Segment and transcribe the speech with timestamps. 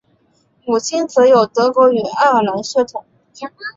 [0.65, 3.05] 母亲则有德国与爱尔兰血统